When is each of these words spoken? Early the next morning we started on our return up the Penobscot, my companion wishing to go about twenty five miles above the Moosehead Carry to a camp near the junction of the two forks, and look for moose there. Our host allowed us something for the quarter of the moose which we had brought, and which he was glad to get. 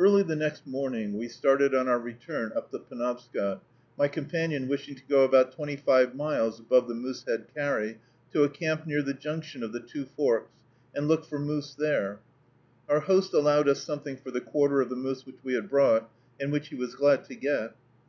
Early 0.00 0.24
the 0.24 0.34
next 0.34 0.66
morning 0.66 1.16
we 1.16 1.28
started 1.28 1.76
on 1.76 1.86
our 1.86 2.00
return 2.00 2.50
up 2.56 2.72
the 2.72 2.80
Penobscot, 2.80 3.62
my 3.96 4.08
companion 4.08 4.66
wishing 4.66 4.96
to 4.96 5.02
go 5.08 5.22
about 5.22 5.52
twenty 5.52 5.76
five 5.76 6.16
miles 6.16 6.58
above 6.58 6.88
the 6.88 6.94
Moosehead 6.96 7.46
Carry 7.54 8.00
to 8.32 8.42
a 8.42 8.48
camp 8.48 8.84
near 8.84 9.00
the 9.00 9.14
junction 9.14 9.62
of 9.62 9.70
the 9.72 9.78
two 9.78 10.06
forks, 10.16 10.50
and 10.92 11.06
look 11.06 11.24
for 11.24 11.38
moose 11.38 11.72
there. 11.72 12.18
Our 12.88 12.98
host 12.98 13.32
allowed 13.32 13.68
us 13.68 13.80
something 13.80 14.16
for 14.16 14.32
the 14.32 14.40
quarter 14.40 14.80
of 14.80 14.88
the 14.88 14.96
moose 14.96 15.24
which 15.24 15.38
we 15.44 15.54
had 15.54 15.70
brought, 15.70 16.10
and 16.40 16.50
which 16.50 16.70
he 16.70 16.74
was 16.74 16.96
glad 16.96 17.22
to 17.26 17.36
get. 17.36 17.76